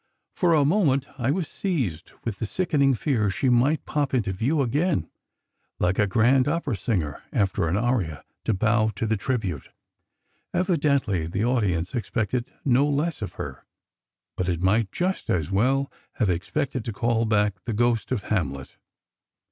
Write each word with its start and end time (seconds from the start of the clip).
For 0.33 0.55
a 0.55 0.65
moment 0.65 1.07
I 1.19 1.29
was 1.29 1.47
seized 1.47 2.13
with 2.23 2.39
the 2.39 2.47
sickening 2.47 2.95
fear 2.95 3.29
she 3.29 3.49
might 3.49 3.85
pop 3.85 4.15
into 4.15 4.33
view 4.33 4.63
again, 4.63 5.07
like 5.77 5.99
a 5.99 6.07
grand 6.07 6.47
opera 6.47 6.75
singer 6.75 7.21
after 7.31 7.67
an 7.67 7.77
aria, 7.77 8.23
to 8.45 8.53
bow 8.55 8.89
to 8.95 9.05
the 9.05 9.15
tribute. 9.15 9.69
Evidently, 10.55 11.27
the 11.27 11.45
audience 11.45 11.93
expected 11.93 12.51
no 12.65 12.89
less 12.89 13.21
of 13.21 13.33
her. 13.33 13.63
But 14.35 14.49
it 14.49 14.63
might 14.63 14.91
just 14.91 15.29
as 15.29 15.51
well 15.51 15.91
have 16.13 16.31
expected 16.31 16.83
to 16.85 16.93
call 16.93 17.25
back 17.25 17.63
the 17.65 17.73
Ghost 17.73 18.11
in 18.11 18.17
"Hamlet." 18.17 18.77